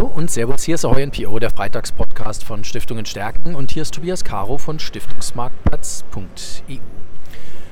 Hallo 0.00 0.12
und 0.14 0.30
Servus, 0.30 0.62
hier 0.62 0.76
ist 0.76 0.86
Ahoy 0.86 1.04
NPO, 1.04 1.38
der 1.40 1.50
Freitagspodcast 1.50 2.42
von 2.42 2.64
Stiftungen 2.64 3.04
Stärken 3.04 3.54
und 3.54 3.70
hier 3.70 3.82
ist 3.82 3.92
Tobias 3.92 4.24
Caro 4.24 4.56
von 4.56 4.78
Stiftungsmarktplatz.eu. 4.78 6.76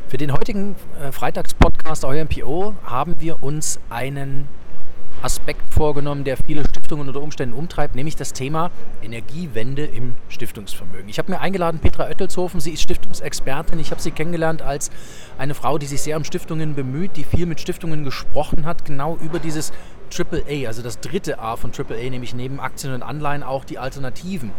Für 0.09 0.19
den 0.19 0.35
heutigen 0.35 0.77
äh, 1.01 1.11
Freitagspodcast 1.11 2.05
Ahoy 2.05 2.23
NPO 2.23 2.75
haben 2.85 3.17
wir 3.19 3.43
uns 3.43 3.81
einen 3.89 4.47
Aspekt 5.23 5.73
vorgenommen, 5.73 6.25
der 6.25 6.37
viele 6.37 6.69
Stiftungen 6.69 7.09
unter 7.09 7.23
Umständen 7.23 7.55
umtreibt, 7.57 7.95
nämlich 7.95 8.15
das 8.15 8.35
Thema 8.35 8.71
Energiewende 9.03 9.87
im 9.87 10.15
Stiftungsvermögen. 10.29 11.09
Ich 11.09 11.19
habe 11.19 11.33
mir 11.33 11.41
eingeladen 11.41 11.81
Petra 11.81 12.09
Oettelshofen, 12.09 12.61
sie 12.61 12.73
ist 12.73 12.83
Stiftungsexpertin. 12.83 13.81
Ich 13.81 13.91
habe 13.91 14.03
sie 14.03 14.11
kennengelernt 14.11 14.61
als 14.61 14.91
eine 15.39 15.55
Frau, 15.55 15.79
die 15.79 15.87
sich 15.87 16.03
sehr 16.03 16.19
um 16.19 16.25
Stiftungen 16.25 16.75
bemüht, 16.75 17.13
die 17.17 17.25
viel 17.25 17.47
mit 17.47 17.59
Stiftungen 17.59 18.05
gesprochen 18.05 18.67
hat, 18.67 18.85
genau 18.85 19.17
über 19.17 19.39
dieses 19.39 19.73
AAA, 20.09 20.67
also 20.67 20.83
das 20.83 21.01
dritte 21.01 21.39
A 21.39 21.57
von 21.57 21.73
AAA, 21.73 22.11
nämlich 22.11 22.35
neben 22.35 22.61
Aktien 22.61 22.95
und 22.95 23.03
Anleihen 23.03 23.43
auch 23.43 23.65
die 23.65 23.79
Alternativen 23.79 24.53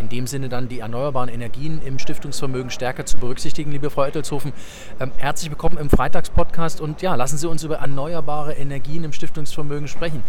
in 0.00 0.08
dem 0.08 0.26
Sinne 0.26 0.48
dann 0.48 0.68
die 0.68 0.80
erneuerbaren 0.80 1.28
Energien 1.28 1.80
im 1.84 1.98
Stiftungsvermögen 1.98 2.70
stärker 2.70 3.06
zu 3.06 3.18
berücksichtigen, 3.18 3.72
liebe 3.72 3.90
Frau 3.90 4.04
Ettelshofen. 4.04 4.52
Ähm, 5.00 5.12
herzlich 5.16 5.50
willkommen 5.50 5.78
im 5.78 5.90
Freitagspodcast 5.90 6.80
und 6.80 7.02
ja, 7.02 7.14
lassen 7.14 7.38
Sie 7.38 7.48
uns 7.48 7.64
über 7.64 7.76
erneuerbare 7.76 8.54
Energien 8.54 9.04
im 9.04 9.12
Stiftungsvermögen 9.12 9.88
sprechen. 9.88 10.22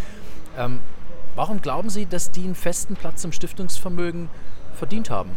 Ähm, 0.57 0.79
warum 1.35 1.61
glauben 1.61 1.89
Sie, 1.89 2.05
dass 2.05 2.31
die 2.31 2.43
einen 2.43 2.55
festen 2.55 2.95
Platz 2.95 3.23
im 3.23 3.31
Stiftungsvermögen 3.31 4.29
verdient 4.73 5.09
haben? 5.09 5.31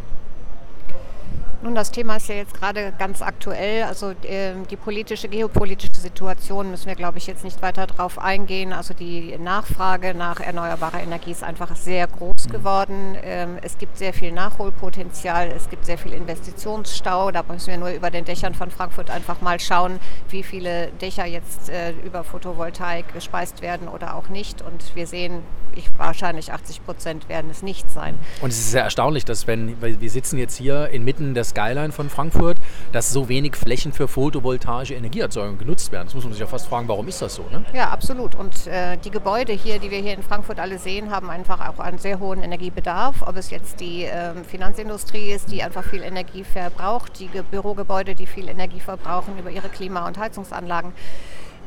Nun, 1.62 1.77
das 1.77 1.93
Thema 1.93 2.16
ist 2.16 2.29
ja 2.29 2.34
jetzt 2.34 2.55
gerade 2.55 2.93
ganz 2.98 3.23
aktuell. 3.23 3.84
Also 3.84 4.11
äh, 4.25 4.55
die 4.69 4.75
politische, 4.75 5.29
geopolitische 5.29 5.95
Situation 5.95 6.73
müssen 6.73 6.87
wir, 6.87 6.97
glaube 6.97 7.19
ich, 7.19 7.29
jetzt 7.29 7.45
nicht 7.45 7.62
weiter 7.62 7.87
darauf 7.87 8.19
eingehen. 8.19 8.73
Also 8.73 8.95
die 8.95 9.38
Nachfrage 9.38 10.12
nach 10.12 10.41
erneuerbarer 10.41 11.01
Energie 11.01 11.30
ist 11.30 11.45
einfach 11.45 11.77
sehr 11.77 12.09
groß 12.09 12.48
mhm. 12.48 12.52
geworden. 12.52 13.16
Ähm, 13.23 13.59
es 13.62 13.79
gibt 13.79 13.97
sehr 13.97 14.12
viel 14.12 14.33
Nachholpotenzial, 14.33 15.52
es 15.57 15.71
gibt 15.71 15.87
sehr 15.87 15.99
viel 15.99 16.13
Investitionsstau. 16.15 17.30
Da 17.30 17.45
müssen 17.45 17.69
wir 17.69 17.79
nur 17.79 17.91
über 17.91 18.10
den 18.10 18.24
Dächern 18.24 18.54
von 18.54 18.73
Frankfurt 18.73 19.10
einfach 19.10 19.41
mal 19.41 19.60
schauen, 19.60 20.01
wie 20.30 20.43
viele 20.43 20.88
Dächer 21.01 21.26
jetzt 21.26 21.71
äh, 21.71 21.93
über 22.04 22.24
Photovoltaik 22.24 23.15
gespeist 23.15 23.63
werden 23.63 23.87
oder 23.87 24.16
auch 24.16 24.29
nicht. 24.29 24.63
Und 24.63 24.97
wir 24.97 25.07
sehen, 25.07 25.45
ich, 25.76 25.88
wahrscheinlich 25.97 26.52
80 26.52 26.85
Prozent 26.85 27.29
werden 27.29 27.52
es 27.52 27.63
nicht 27.63 27.88
sein. 27.88 28.19
Und 28.41 28.51
es 28.51 28.59
ist 28.59 28.73
sehr 28.73 28.82
erstaunlich, 28.82 29.24
dass 29.24 29.47
wenn, 29.47 29.80
wir 29.80 30.10
sitzen 30.10 30.38
jetzt 30.38 30.57
hier 30.57 30.88
inmitten 30.88 31.35
der 31.35 31.45
Skyline 31.52 31.92
von 31.92 32.08
Frankfurt, 32.08 32.56
dass 32.92 33.12
so 33.12 33.28
wenig 33.28 33.56
Flächen 33.56 33.92
für 33.92 34.08
photovoltaische 34.08 34.95
Energieerzeugung 34.95 35.58
genutzt 35.58 35.92
werden. 35.92 36.06
Das 36.06 36.14
muss 36.14 36.24
man 36.24 36.32
sich 36.32 36.40
ja 36.40 36.46
fast 36.46 36.66
fragen, 36.66 36.88
warum 36.88 37.06
ist 37.08 37.20
das 37.20 37.34
so? 37.34 37.45
Ne? 37.50 37.64
Ja, 37.74 37.90
absolut. 37.90 38.34
Und 38.34 38.66
äh, 38.66 38.96
die 38.96 39.10
Gebäude 39.10 39.52
hier, 39.52 39.78
die 39.78 39.90
wir 39.90 39.98
hier 39.98 40.14
in 40.14 40.23
Frankfurt 40.23 40.58
alle 40.58 40.78
sehen, 40.78 41.10
haben 41.10 41.28
einfach 41.30 41.68
auch 41.68 41.78
einen 41.78 41.98
sehr 41.98 42.20
hohen 42.20 42.42
Energiebedarf. 42.42 43.23
Ob 43.26 43.36
es 43.36 43.50
jetzt 43.50 43.80
die 43.80 44.04
äh, 44.04 44.32
Finanzindustrie 44.45 45.30
ist, 45.30 45.50
die 45.52 45.62
einfach 45.62 45.84
viel 45.84 46.02
Energie 46.02 46.45
verbraucht, 46.45 47.20
die 47.20 47.28
Bürogebäude, 47.50 48.14
die 48.14 48.26
viel 48.26 48.48
Energie 48.48 48.80
verbrauchen 48.80 49.38
über 49.38 49.50
ihre 49.50 49.68
Klima- 49.68 50.06
und 50.06 50.18
Heizungsanlagen. 50.18 50.92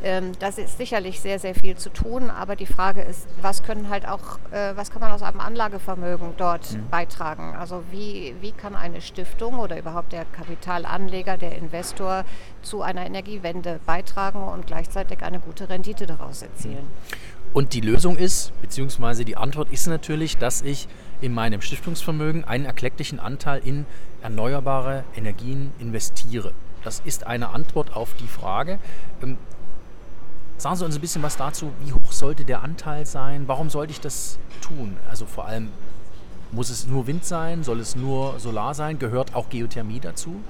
Ähm, 0.03 0.33
das 0.39 0.57
ist 0.57 0.77
sicherlich 0.77 1.19
sehr, 1.19 1.39
sehr 1.39 1.55
viel 1.55 1.75
zu 1.77 1.89
tun, 1.89 2.29
aber 2.29 2.55
die 2.55 2.65
Frage 2.65 3.01
ist, 3.01 3.27
was 3.41 3.63
können 3.63 3.89
halt 3.89 4.07
auch, 4.07 4.39
äh, 4.51 4.75
was 4.75 4.91
kann 4.91 5.01
man 5.01 5.11
aus 5.11 5.21
einem 5.21 5.39
Anlagevermögen 5.39 6.33
dort 6.37 6.73
mhm. 6.73 6.89
beitragen? 6.89 7.55
Also 7.55 7.83
wie, 7.91 8.35
wie 8.41 8.51
kann 8.51 8.75
eine 8.75 9.01
Stiftung 9.01 9.59
oder 9.59 9.77
überhaupt 9.77 10.11
der 10.11 10.25
Kapitalanleger, 10.25 11.37
der 11.37 11.57
Investor 11.57 12.25
zu 12.61 12.81
einer 12.81 13.05
Energiewende 13.05 13.79
beitragen 13.85 14.43
und 14.43 14.67
gleichzeitig 14.67 15.23
eine 15.23 15.39
gute 15.39 15.69
Rendite 15.69 16.05
daraus 16.05 16.41
erzielen? 16.41 16.87
Und 17.53 17.73
die 17.73 17.81
Lösung 17.81 18.17
ist, 18.17 18.51
beziehungsweise 18.61 19.23
die 19.23 19.37
Antwort 19.37 19.71
ist 19.71 19.87
natürlich, 19.87 20.37
dass 20.37 20.61
ich 20.61 20.89
in 21.21 21.33
meinem 21.33 21.61
Stiftungsvermögen 21.61 22.43
einen 22.43 22.65
erklecklichen 22.65 23.19
Anteil 23.19 23.61
in 23.63 23.85
erneuerbare 24.21 25.05
Energien 25.15 25.71
investiere. 25.79 26.51
Das 26.83 27.01
ist 27.05 27.25
eine 27.25 27.49
Antwort 27.49 27.95
auf 27.95 28.13
die 28.15 28.27
Frage, 28.27 28.77
ähm, 29.23 29.37
Sagen 30.57 30.77
Sie 30.77 30.85
uns 30.85 30.95
ein 30.95 31.01
bisschen 31.01 31.21
was 31.21 31.35
dazu, 31.35 31.71
wie 31.81 31.91
hoch 31.91 32.11
sollte 32.11 32.45
der 32.45 32.63
Anteil 32.63 33.05
sein? 33.05 33.43
Warum 33.47 33.69
sollte 33.69 33.91
ich 33.91 33.99
das 33.99 34.39
tun? 34.61 34.95
Also 35.09 35.25
vor 35.25 35.45
allem, 35.45 35.69
muss 36.51 36.69
es 36.69 36.87
nur 36.87 37.07
Wind 37.07 37.25
sein? 37.25 37.63
Soll 37.63 37.81
es 37.81 37.95
nur 37.95 38.39
Solar 38.39 38.73
sein? 38.73 38.97
Gehört 38.97 39.35
auch 39.35 39.49
Geothermie 39.49 39.99
dazu? 39.99 40.41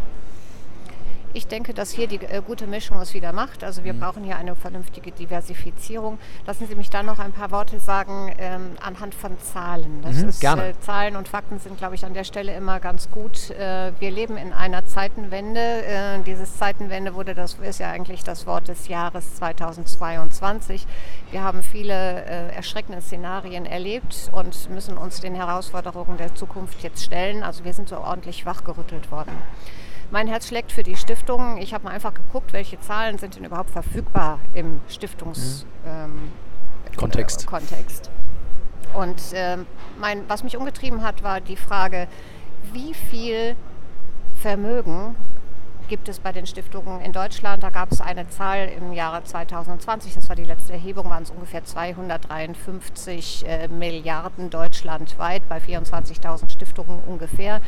Ich 1.36 1.48
denke, 1.48 1.74
dass 1.74 1.92
hier 1.92 2.08
die 2.08 2.24
äh, 2.24 2.42
gute 2.42 2.66
Mischung 2.66 2.98
es 3.02 3.14
wieder 3.14 3.34
macht. 3.34 3.66
Also 3.66 3.84
wir 3.84 3.94
mhm. 3.94 4.00
brauchen 4.00 4.24
hier 4.24 4.38
eine 4.38 4.56
vernünftige 4.56 5.12
Diversifizierung. 5.12 6.18
Lassen 6.48 6.66
Sie 6.66 6.76
mich 6.76 6.90
dann 6.90 7.06
noch 7.06 7.20
ein 7.20 7.34
paar 7.34 7.52
Worte 7.52 7.82
sagen 7.82 8.34
ähm, 8.38 8.78
anhand 8.82 9.14
von 9.14 9.38
Zahlen. 9.42 10.02
Das 10.02 10.16
mhm, 10.16 10.30
ist, 10.30 10.42
äh, 10.42 10.74
Zahlen 10.80 11.18
und 11.18 11.28
Fakten 11.28 11.60
sind, 11.60 11.78
glaube 11.78 11.96
ich, 11.96 12.06
an 12.06 12.14
der 12.14 12.24
Stelle 12.24 12.56
immer 12.56 12.80
ganz 12.80 13.12
gut. 13.12 13.50
Äh, 13.50 13.92
wir 14.00 14.12
leben 14.12 14.38
in 14.38 14.54
einer 14.54 14.86
Zeitenwende. 14.86 15.60
Äh, 15.60 16.20
dieses 16.26 16.58
Zeitenwende 16.58 17.16
wurde, 17.16 17.36
das 17.36 17.56
ist 17.56 17.82
ja 17.82 17.92
eigentlich 17.92 18.24
das 18.24 18.48
Wort 18.48 18.70
des 18.70 18.88
Jahres 18.88 19.36
2022. 19.36 20.88
Wir 21.32 21.44
haben 21.44 21.64
viele 21.64 22.24
äh, 22.24 22.56
erschreckende 22.56 23.02
Szenarien 23.02 23.66
erlebt 23.66 24.32
und 24.32 24.70
müssen 24.70 24.98
uns 24.98 25.20
den 25.20 25.36
Herausforderungen 25.36 26.16
der 26.16 26.34
Zukunft 26.34 26.82
jetzt 26.82 27.04
stellen. 27.04 27.44
Also 27.44 27.66
wir 27.66 27.74
sind 27.74 27.90
so 27.90 27.98
ordentlich 27.98 28.46
wachgerüttelt 28.46 29.12
worden. 29.12 29.34
Mein 30.12 30.28
Herz 30.28 30.48
schlägt 30.48 30.72
für 30.72 30.84
die 30.84 30.96
Stiftung. 30.96 31.58
Ich 31.58 31.74
habe 31.74 31.86
mal 31.86 31.92
einfach 31.92 32.14
geguckt, 32.14 32.54
welche 32.54 32.80
Zahlen 32.80 33.18
sind 33.18 33.36
denn 33.36 33.46
überhaupt 33.46 33.72
verfügbar 33.72 34.40
im 34.54 34.82
Stiftungskontext. 34.88 35.66
Mhm. 35.84 37.46
Ähm, 37.46 37.50
Kontext. 37.50 38.12
Und 38.94 39.22
ähm, 39.34 39.66
mein, 40.00 40.24
was 40.30 40.44
mich 40.44 40.56
umgetrieben 40.56 41.04
hat, 41.04 41.24
war 41.24 41.42
die 41.42 41.58
Frage, 41.58 42.08
wie 42.72 42.94
viel 42.94 43.56
Vermögen 44.38 45.16
gibt 45.88 46.10
es 46.10 46.20
bei 46.20 46.32
den 46.32 46.46
Stiftungen 46.46 47.02
in 47.02 47.12
Deutschland. 47.12 47.64
Da 47.64 47.70
gab 47.70 47.92
es 47.92 48.02
eine 48.02 48.28
Zahl 48.30 48.70
im 48.70 48.94
Jahre 48.94 49.24
2020, 49.24 50.16
das 50.16 50.30
war 50.30 50.36
die 50.36 50.44
letzte 50.44 50.74
Erhebung, 50.74 51.10
waren 51.10 51.24
es 51.24 51.30
ungefähr 51.30 51.64
253 51.64 53.46
äh, 53.48 53.68
Milliarden 53.68 54.50
deutschlandweit, 54.50 55.48
bei 55.48 55.58
24.000 55.58 56.50
Stiftungen 56.50 57.00
ungefähr. 57.06 57.62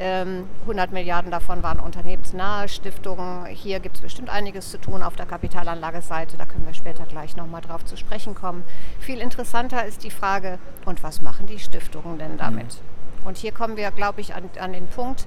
100 0.00 0.48
ähm, 0.88 0.92
Milliarden 0.92 1.30
davon 1.30 1.62
waren 1.62 1.78
unternehmensnahe 1.78 2.68
Stiftungen. 2.68 3.44
Hier 3.46 3.80
gibt 3.80 3.96
es 3.96 4.02
bestimmt 4.02 4.30
einiges 4.30 4.70
zu 4.70 4.78
tun 4.78 5.02
auf 5.02 5.14
der 5.14 5.26
Kapitalanlageseite. 5.26 6.38
Da 6.38 6.46
können 6.46 6.64
wir 6.66 6.72
später 6.72 7.04
gleich 7.04 7.36
nochmal 7.36 7.60
drauf 7.60 7.84
zu 7.84 7.98
sprechen 7.98 8.34
kommen. 8.34 8.64
Viel 8.98 9.20
interessanter 9.20 9.84
ist 9.84 10.02
die 10.02 10.10
Frage, 10.10 10.58
und 10.86 11.02
was 11.02 11.20
machen 11.20 11.46
die 11.46 11.58
Stiftungen 11.58 12.18
denn 12.18 12.38
damit? 12.38 12.64
Mhm. 12.64 13.26
Und 13.26 13.36
hier 13.36 13.52
kommen 13.52 13.76
wir, 13.76 13.90
glaube 13.90 14.22
ich, 14.22 14.34
an, 14.34 14.48
an 14.58 14.72
den 14.72 14.86
Punkt, 14.86 15.26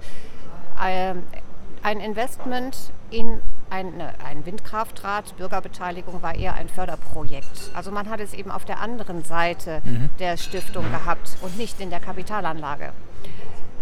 ähm, 0.84 1.24
ein 1.84 2.00
Investment 2.00 2.76
in 3.12 3.42
ein, 3.70 4.02
ein 4.26 4.46
Windkraftrad, 4.46 5.36
Bürgerbeteiligung 5.38 6.22
war 6.22 6.34
eher 6.36 6.54
ein 6.56 6.70
Förderprojekt. 6.70 7.72
Also 7.76 7.92
man 7.92 8.10
hat 8.10 8.20
es 8.20 8.34
eben 8.34 8.50
auf 8.52 8.66
der 8.66 8.80
anderen 8.80 9.24
Seite 9.24 9.82
mhm. 9.84 10.10
der 10.20 10.38
Stiftung 10.38 10.90
gehabt 10.92 11.38
und 11.42 11.58
nicht 11.58 11.80
in 11.80 11.90
der 11.90 12.00
Kapitalanlage. 12.00 12.92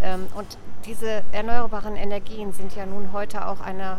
Ähm, 0.02 0.28
und 0.36 0.58
diese 0.86 1.24
erneuerbaren 1.32 1.96
Energien 1.96 2.54
sind 2.54 2.76
ja 2.76 2.86
nun 2.86 3.14
heute 3.14 3.48
auch 3.48 3.62
eine, 3.62 3.98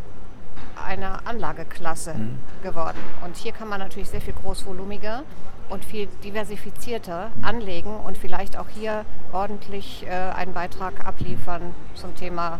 eine 0.84 1.26
Anlageklasse 1.26 2.14
mhm. 2.14 2.38
geworden. 2.62 2.98
Und 3.24 3.36
hier 3.36 3.52
kann 3.52 3.68
man 3.68 3.78
natürlich 3.78 4.08
sehr 4.08 4.20
viel 4.20 4.34
großvolumiger 4.34 5.22
und 5.68 5.84
viel 5.84 6.08
diversifizierter 6.24 7.30
mhm. 7.36 7.44
anlegen 7.44 7.96
und 7.96 8.18
vielleicht 8.18 8.56
auch 8.58 8.68
hier 8.68 9.04
ordentlich 9.32 10.04
äh, 10.06 10.10
einen 10.10 10.52
Beitrag 10.52 11.06
abliefern 11.06 11.74
zum 11.94 12.14
Thema 12.16 12.58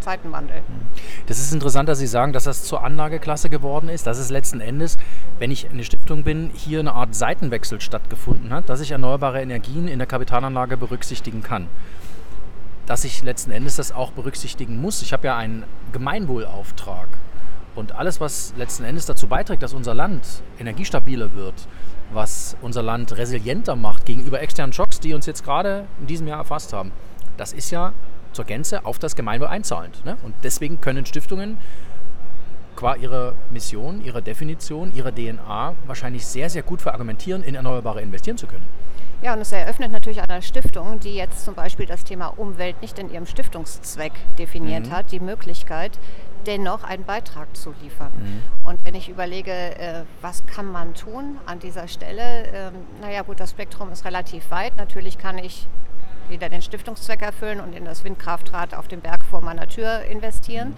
Zeitenwandel. 0.00 0.58
Mhm. 0.58 0.86
Das 1.26 1.38
ist 1.38 1.52
interessant, 1.52 1.88
dass 1.88 1.98
Sie 1.98 2.06
sagen, 2.06 2.32
dass 2.32 2.44
das 2.44 2.62
zur 2.62 2.84
Anlageklasse 2.84 3.50
geworden 3.50 3.88
ist. 3.88 4.06
Dass 4.06 4.18
es 4.18 4.30
letzten 4.30 4.60
Endes, 4.60 4.98
wenn 5.38 5.50
ich 5.50 5.68
eine 5.68 5.82
Stiftung 5.82 6.22
bin, 6.22 6.50
hier 6.54 6.78
eine 6.78 6.92
Art 6.92 7.14
Seitenwechsel 7.14 7.80
stattgefunden 7.80 8.52
hat, 8.52 8.68
dass 8.68 8.80
ich 8.80 8.92
erneuerbare 8.92 9.42
Energien 9.42 9.88
in 9.88 9.98
der 9.98 10.06
Kapitalanlage 10.06 10.76
berücksichtigen 10.76 11.42
kann 11.42 11.66
dass 12.86 13.04
ich 13.04 13.22
letzten 13.22 13.50
Endes 13.50 13.76
das 13.76 13.92
auch 13.92 14.12
berücksichtigen 14.12 14.80
muss. 14.80 15.02
Ich 15.02 15.12
habe 15.12 15.26
ja 15.26 15.36
einen 15.36 15.64
Gemeinwohlauftrag. 15.92 17.08
Und 17.74 17.92
alles, 17.92 18.20
was 18.20 18.54
letzten 18.56 18.84
Endes 18.84 19.06
dazu 19.06 19.26
beiträgt, 19.26 19.62
dass 19.62 19.74
unser 19.74 19.94
Land 19.94 20.42
energiestabiler 20.60 21.34
wird, 21.34 21.54
was 22.12 22.56
unser 22.62 22.82
Land 22.82 23.16
resilienter 23.16 23.74
macht 23.74 24.06
gegenüber 24.06 24.40
externen 24.40 24.72
Schocks, 24.72 25.00
die 25.00 25.12
uns 25.12 25.26
jetzt 25.26 25.44
gerade 25.44 25.86
in 25.98 26.06
diesem 26.06 26.28
Jahr 26.28 26.38
erfasst 26.38 26.72
haben, 26.72 26.92
das 27.36 27.52
ist 27.52 27.70
ja 27.70 27.92
zur 28.32 28.44
Gänze 28.44 28.84
auf 28.84 28.98
das 28.98 29.16
Gemeinwohl 29.16 29.48
einzahlend. 29.48 30.04
Ne? 30.04 30.16
Und 30.22 30.34
deswegen 30.44 30.80
können 30.80 31.06
Stiftungen 31.06 31.58
qua 32.76 32.94
ihrer 32.96 33.34
Mission, 33.50 34.04
ihrer 34.04 34.20
Definition, 34.20 34.94
ihrer 34.94 35.12
DNA 35.12 35.74
wahrscheinlich 35.86 36.26
sehr, 36.26 36.50
sehr 36.50 36.62
gut 36.62 36.82
verargumentieren, 36.82 37.42
in 37.42 37.54
Erneuerbare 37.54 38.02
investieren 38.02 38.36
zu 38.36 38.46
können. 38.46 38.66
Ja, 39.22 39.32
und 39.32 39.40
es 39.40 39.52
eröffnet 39.52 39.90
natürlich 39.90 40.20
einer 40.20 40.42
Stiftung, 40.42 41.00
die 41.00 41.14
jetzt 41.14 41.44
zum 41.44 41.54
Beispiel 41.54 41.86
das 41.86 42.04
Thema 42.04 42.26
Umwelt 42.26 42.80
nicht 42.82 42.98
in 42.98 43.10
ihrem 43.10 43.26
Stiftungszweck 43.26 44.12
definiert 44.38 44.86
mhm. 44.86 44.90
hat, 44.90 45.12
die 45.12 45.20
Möglichkeit, 45.20 45.92
dennoch 46.46 46.84
einen 46.84 47.04
Beitrag 47.04 47.56
zu 47.56 47.74
liefern. 47.82 48.12
Mhm. 48.16 48.68
Und 48.68 48.84
wenn 48.84 48.94
ich 48.94 49.08
überlege, 49.08 49.50
äh, 49.50 50.02
was 50.20 50.44
kann 50.46 50.70
man 50.70 50.94
tun 50.94 51.38
an 51.46 51.58
dieser 51.58 51.88
Stelle, 51.88 52.22
ähm, 52.52 52.74
naja 53.00 53.22
gut, 53.22 53.40
das 53.40 53.50
Spektrum 53.50 53.90
ist 53.92 54.04
relativ 54.04 54.50
weit. 54.50 54.76
Natürlich 54.76 55.18
kann 55.18 55.38
ich 55.38 55.66
wieder 56.28 56.48
den 56.48 56.62
Stiftungszweck 56.62 57.22
erfüllen 57.22 57.60
und 57.60 57.74
in 57.74 57.84
das 57.84 58.04
Windkraftrad 58.04 58.74
auf 58.74 58.88
dem 58.88 59.00
Berg 59.00 59.24
vor 59.24 59.40
meiner 59.40 59.68
Tür 59.68 60.02
investieren. 60.02 60.70
Mhm. 60.70 60.76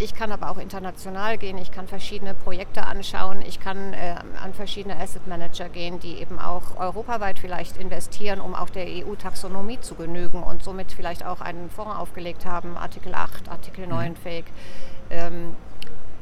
Ich 0.00 0.14
kann 0.14 0.30
aber 0.30 0.48
auch 0.50 0.58
international 0.58 1.38
gehen, 1.38 1.58
ich 1.58 1.72
kann 1.72 1.88
verschiedene 1.88 2.32
Projekte 2.32 2.84
anschauen, 2.84 3.42
ich 3.42 3.58
kann 3.58 3.92
äh, 3.94 4.14
an 4.40 4.54
verschiedene 4.54 4.96
Asset 4.96 5.26
Manager 5.26 5.68
gehen, 5.68 5.98
die 5.98 6.18
eben 6.20 6.38
auch 6.38 6.76
europaweit 6.78 7.40
vielleicht 7.40 7.76
investieren, 7.76 8.40
um 8.40 8.54
auch 8.54 8.70
der 8.70 8.86
EU-Taxonomie 8.86 9.80
zu 9.80 9.96
genügen 9.96 10.44
und 10.44 10.62
somit 10.62 10.92
vielleicht 10.92 11.26
auch 11.26 11.40
einen 11.40 11.68
Fonds 11.68 11.96
aufgelegt 11.96 12.46
haben, 12.46 12.76
Artikel 12.76 13.12
8, 13.12 13.48
Artikel 13.48 13.88
9 13.88 14.12
mhm. 14.12 14.16
fähig. 14.16 14.44
Ähm, 15.10 15.56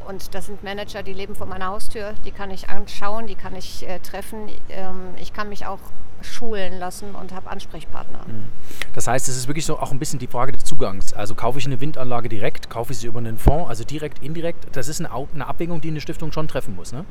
und 0.07 0.35
das 0.35 0.47
sind 0.47 0.63
Manager, 0.63 1.03
die 1.03 1.13
leben 1.13 1.35
vor 1.35 1.47
meiner 1.47 1.67
Haustür, 1.67 2.15
die 2.25 2.31
kann 2.31 2.51
ich 2.51 2.69
anschauen, 2.69 3.27
die 3.27 3.35
kann 3.35 3.55
ich 3.55 3.87
äh, 3.89 3.99
treffen. 3.99 4.49
Ähm, 4.69 5.15
ich 5.21 5.33
kann 5.33 5.49
mich 5.49 5.67
auch 5.67 5.81
schulen 6.23 6.79
lassen 6.79 7.15
und 7.15 7.33
habe 7.33 7.51
Ansprechpartner. 7.51 8.21
Mhm. 8.27 8.47
Das 8.95 9.07
heißt, 9.07 9.29
es 9.29 9.37
ist 9.37 9.49
wirklich 9.49 9.67
so 9.67 9.79
auch 9.79 9.93
ein 9.93 9.99
bisschen 9.99 10.19
die 10.19 10.27
Frage 10.27 10.53
des 10.53 10.65
Zugangs. 10.65 11.13
Also 11.13 11.35
kaufe 11.35 11.59
ich 11.59 11.67
eine 11.67 11.81
Windanlage 11.81 12.29
direkt, 12.29 12.71
kaufe 12.71 12.93
ich 12.93 12.99
sie 12.99 13.07
über 13.07 13.19
einen 13.19 13.39
Fonds, 13.39 13.69
also 13.69 13.85
direkt, 13.85 14.23
indirekt. 14.23 14.77
Das 14.77 14.89
ist 14.89 15.01
eine, 15.01 15.11
Abwägung, 15.47 15.81
die 15.81 15.89
eine 15.89 16.01
Stiftung 16.01 16.33
schon 16.33 16.49
treffen 16.49 16.75
muss. 16.75 16.93
Ne? 16.93 17.05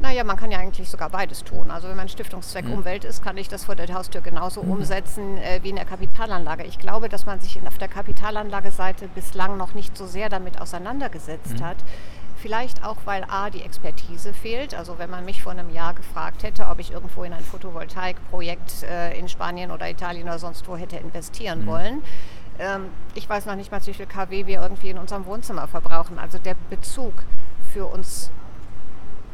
Naja, 0.00 0.22
man 0.22 0.36
kann 0.36 0.50
ja 0.50 0.58
eigentlich 0.58 0.88
sogar 0.88 1.10
beides 1.10 1.42
tun. 1.42 1.70
Also 1.70 1.88
wenn 1.88 1.96
mein 1.96 2.08
Stiftungszweck 2.08 2.66
mhm. 2.66 2.74
Umwelt 2.74 3.04
ist, 3.04 3.22
kann 3.22 3.36
ich 3.36 3.48
das 3.48 3.64
vor 3.64 3.74
der 3.74 3.92
Haustür 3.92 4.20
genauso 4.20 4.62
mhm. 4.62 4.72
umsetzen 4.72 5.38
äh, 5.38 5.60
wie 5.62 5.70
in 5.70 5.76
der 5.76 5.84
Kapitalanlage. 5.84 6.64
Ich 6.64 6.78
glaube, 6.78 7.08
dass 7.08 7.26
man 7.26 7.40
sich 7.40 7.56
in, 7.56 7.66
auf 7.66 7.78
der 7.78 7.88
Kapitalanlageseite 7.88 9.08
bislang 9.08 9.56
noch 9.56 9.74
nicht 9.74 9.96
so 9.96 10.06
sehr 10.06 10.28
damit 10.28 10.60
auseinandergesetzt 10.60 11.58
mhm. 11.58 11.64
hat. 11.64 11.76
Vielleicht 12.36 12.84
auch, 12.84 12.98
weil 13.04 13.24
A, 13.28 13.50
die 13.50 13.62
Expertise 13.62 14.32
fehlt. 14.32 14.72
Also 14.72 14.98
wenn 14.98 15.10
man 15.10 15.24
mich 15.24 15.42
vor 15.42 15.52
einem 15.52 15.70
Jahr 15.70 15.94
gefragt 15.94 16.44
hätte, 16.44 16.66
ob 16.68 16.78
ich 16.78 16.92
irgendwo 16.92 17.24
in 17.24 17.32
ein 17.32 17.42
Photovoltaikprojekt 17.42 18.84
äh, 18.84 19.18
in 19.18 19.28
Spanien 19.28 19.72
oder 19.72 19.90
Italien 19.90 20.28
oder 20.28 20.38
sonst 20.38 20.68
wo 20.68 20.76
hätte 20.76 20.96
investieren 20.96 21.62
mhm. 21.62 21.66
wollen. 21.66 22.02
Ähm, 22.60 22.86
ich 23.14 23.28
weiß 23.28 23.46
noch 23.46 23.56
nicht 23.56 23.72
mal, 23.72 23.84
wie 23.84 23.94
viel 23.94 24.06
kW 24.06 24.46
wir 24.46 24.62
irgendwie 24.62 24.90
in 24.90 24.98
unserem 24.98 25.26
Wohnzimmer 25.26 25.66
verbrauchen. 25.66 26.20
Also 26.20 26.38
der 26.38 26.54
Bezug 26.70 27.14
für 27.72 27.86
uns 27.86 28.30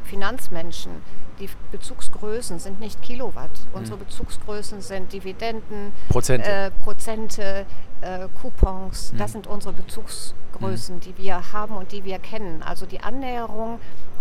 Finanzmenschen, 0.05 0.93
die 1.39 1.49
Bezugsgrößen 1.73 2.59
sind 2.59 2.81
nicht 2.81 3.03
Kilowatt. 3.03 3.51
Mhm. 3.51 3.79
Unsere 3.79 3.99
Bezugsgrößen 3.99 4.81
sind 4.81 5.13
Dividenden, 5.13 5.93
Prozente, 6.09 6.49
äh, 6.49 6.71
Prozente 6.83 7.67
äh, 8.01 8.29
Coupons. 8.41 9.13
Mhm. 9.13 9.19
Das 9.19 9.33
sind 9.33 9.47
unsere 9.47 9.73
Bezugsgrößen, 9.73 10.97
mhm. 10.97 11.01
die 11.01 11.19
wir 11.19 11.53
haben 11.53 11.77
und 11.77 11.93
die 11.93 12.05
wir 12.05 12.19
kennen. 12.19 12.63
Also 12.63 12.87
die 12.87 13.01
Annäherung 13.01 13.81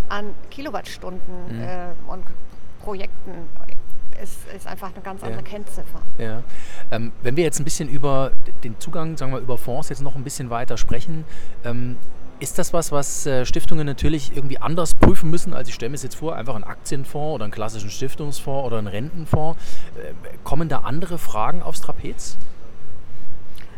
an 0.10 0.34
Kilowattstunden 0.50 1.58
mhm. 1.58 1.64
äh, 1.64 2.12
und 2.12 2.24
Projekten 2.84 3.48
ist, 4.22 4.38
ist, 4.56 4.68
einfach 4.68 4.94
eine 4.94 5.02
ganz 5.02 5.24
andere 5.24 5.42
ja. 5.42 5.48
Kennziffer. 5.48 6.02
Ja. 6.18 6.44
Ähm, 6.92 7.12
wenn 7.22 7.36
wir 7.36 7.44
jetzt 7.44 7.60
ein 7.60 7.64
bisschen 7.64 7.90
über 7.90 8.32
den 8.64 8.80
Zugang, 8.80 9.18
sagen 9.18 9.32
wir 9.32 9.40
über 9.40 9.58
Fonds 9.58 9.90
jetzt 9.90 10.02
noch 10.02 10.16
ein 10.16 10.24
bisschen 10.24 10.50
weiter 10.50 10.78
sprechen, 10.78 11.26
ähm, 11.64 11.98
ist 12.44 12.60
das 12.60 12.74
was, 12.74 12.92
was 12.92 13.26
äh, 13.26 13.46
Stiftungen 13.46 13.86
natürlich 13.86 14.36
irgendwie 14.36 14.58
anders 14.58 14.94
prüfen 14.96 15.30
müssen? 15.30 15.54
als 15.54 15.70
ich 15.70 15.76
stelle 15.76 15.92
mir 15.92 15.96
es 15.96 16.04
jetzt 16.04 16.16
vor, 16.16 16.36
einfach 16.36 16.56
einen 16.56 16.66
Aktienfonds 16.66 17.36
oder 17.36 17.46
einen 17.46 17.54
klassischen 17.54 17.90
Stiftungsfonds 17.90 18.68
oder 18.68 18.78
einen 18.78 18.88
Rentenfonds. 18.88 19.58
Äh, 19.96 20.14
kommen 20.44 20.68
da 20.68 20.80
andere 20.80 21.18
Fragen 21.18 21.64
aufs 21.64 21.80
Trapez? 21.80 22.38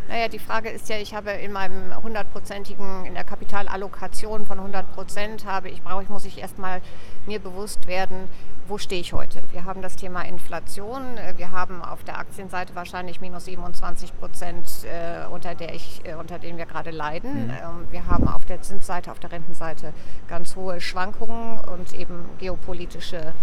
Naja, 0.07 0.27
die 0.27 0.39
Frage 0.39 0.69
ist 0.69 0.87
ja, 0.89 0.97
ich 0.97 1.15
habe 1.15 1.31
in 1.31 1.51
meinem 1.51 1.95
hundertprozentigen, 2.03 3.05
in 3.05 3.15
der 3.15 3.23
Kapitalallokation 3.23 4.45
von 4.45 4.59
100 4.59 4.93
Prozent 4.93 5.45
habe 5.45 5.69
ich, 5.69 5.81
brauche 5.81 6.03
ich, 6.03 6.09
muss 6.09 6.25
ich 6.25 6.39
erstmal 6.39 6.81
mir 7.25 7.39
bewusst 7.39 7.87
werden, 7.87 8.29
wo 8.67 8.77
stehe 8.77 9.01
ich 9.01 9.13
heute? 9.13 9.41
Wir 9.51 9.65
haben 9.65 9.81
das 9.81 9.95
Thema 9.95 10.23
Inflation. 10.23 11.17
Wir 11.37 11.51
haben 11.51 11.83
auf 11.83 12.03
der 12.03 12.17
Aktienseite 12.17 12.75
wahrscheinlich 12.75 13.21
minus 13.21 13.45
27 13.45 14.17
Prozent, 14.19 14.65
äh, 14.85 15.27
unter, 15.27 15.53
der 15.53 15.73
ich, 15.73 16.01
äh, 16.03 16.15
unter 16.15 16.39
denen 16.39 16.57
wir 16.57 16.65
gerade 16.65 16.91
leiden. 16.91 17.45
Mhm. 17.45 17.49
Ähm, 17.49 17.87
wir 17.91 18.07
haben 18.07 18.27
auf 18.27 18.45
der 18.45 18.61
Zinsseite, 18.61 19.11
auf 19.11 19.19
der 19.19 19.31
Rentenseite 19.31 19.93
ganz 20.27 20.55
hohe 20.55 20.81
Schwankungen 20.81 21.59
und 21.59 21.93
eben 21.93 22.25
geopolitische 22.39 23.33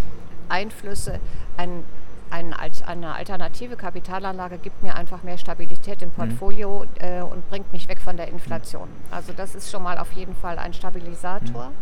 Einflüsse. 0.49 1.19
Ein 1.55 1.85
ein, 2.29 2.53
eine 2.85 3.15
alternative 3.15 3.75
Kapitalanlage 3.75 4.57
gibt 4.57 4.83
mir 4.83 4.95
einfach 4.95 5.23
mehr 5.23 5.37
Stabilität 5.37 6.01
im 6.01 6.09
mhm. 6.09 6.13
Portfolio 6.13 6.85
mhm. 6.99 7.05
äh, 7.05 7.21
und 7.21 7.49
bringt 7.49 7.71
mich 7.73 7.87
weg 7.87 8.01
von 8.01 8.17
der 8.17 8.27
Inflation. 8.27 8.87
Also 9.11 9.33
das 9.33 9.55
ist 9.55 9.71
schon 9.71 9.83
mal 9.83 9.97
auf 9.97 10.11
jeden 10.13 10.35
Fall 10.35 10.57
ein 10.57 10.73
Stabilisator. 10.73 11.67
Mhm. 11.67 11.73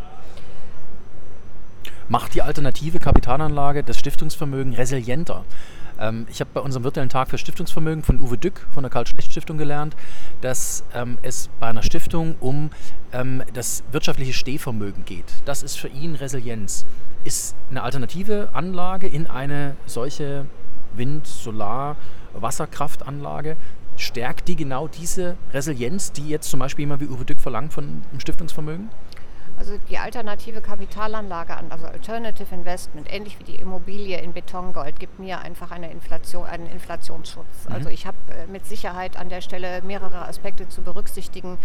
Macht 2.09 2.33
die 2.35 2.41
alternative 2.41 2.99
Kapitalanlage 2.99 3.83
das 3.83 3.97
Stiftungsvermögen 3.97 4.73
resilienter? 4.73 5.45
Ähm, 6.01 6.25
ich 6.29 6.39
habe 6.41 6.49
bei 6.53 6.59
unserem 6.61 6.83
virtuellen 6.83 7.09
Tag 7.09 7.29
für 7.29 7.37
Stiftungsvermögen 7.37 8.03
von 8.03 8.19
Uwe 8.19 8.37
Dück 8.37 8.67
von 8.73 8.83
der 8.83 8.89
Karl-Schlecht-Stiftung 8.89 9.57
gelernt, 9.57 9.95
dass 10.41 10.83
ähm, 10.93 11.17
es 11.21 11.49
bei 11.59 11.67
einer 11.67 11.83
Stiftung 11.83 12.35
um 12.39 12.71
ähm, 13.13 13.43
das 13.53 13.83
wirtschaftliche 13.91 14.33
Stehvermögen 14.33 15.05
geht. 15.05 15.31
Das 15.45 15.63
ist 15.63 15.77
für 15.77 15.87
ihn 15.87 16.15
Resilienz. 16.15 16.85
Ist 17.23 17.55
eine 17.69 17.83
alternative 17.83 18.49
Anlage 18.53 19.07
in 19.07 19.27
eine 19.27 19.75
solche 19.85 20.47
Wind-, 20.95 21.27
Solar-, 21.27 21.95
Wasserkraftanlage 22.33 23.55
stärkt 23.97 24.47
die 24.47 24.55
genau 24.55 24.87
diese 24.87 25.37
Resilienz, 25.53 26.11
die 26.11 26.27
jetzt 26.27 26.49
zum 26.49 26.59
Beispiel 26.59 26.83
jemand 26.83 27.01
wie 27.01 27.07
Uwe 27.07 27.25
Dück 27.25 27.39
verlangt 27.39 27.73
von 27.73 28.03
einem 28.09 28.19
Stiftungsvermögen? 28.19 28.89
Also 29.61 29.77
die 29.91 29.99
alternative 29.99 30.59
Kapitalanlage, 30.59 31.55
also 31.69 31.85
Alternative 31.85 32.55
Investment, 32.55 33.13
ähnlich 33.13 33.37
wie 33.37 33.43
die 33.43 33.57
Immobilie 33.57 34.19
in 34.19 34.33
Betongold, 34.33 34.99
gibt 34.99 35.19
mir 35.19 35.41
einfach 35.41 35.69
eine 35.69 35.91
Inflation, 35.91 36.47
einen 36.47 36.65
Inflationsschutz. 36.65 37.69
Mhm. 37.69 37.75
Also 37.75 37.89
ich 37.89 38.07
habe 38.07 38.17
äh, 38.31 38.51
mit 38.51 38.65
Sicherheit 38.65 39.17
an 39.17 39.29
der 39.29 39.41
Stelle 39.41 39.83
mehrere 39.83 40.27
Aspekte 40.27 40.67
zu 40.67 40.81
berücksichtigen, 40.81 41.59